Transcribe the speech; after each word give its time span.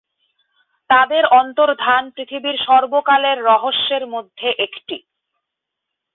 তাদের 0.89 1.23
অন্তর্ধান 1.33 2.03
পৃথিবীর 2.09 2.57
সর্বকালের 2.67 3.37
রহস্যের 3.43 4.03
মধ্যে 4.07 4.47
একটি। 4.65 4.97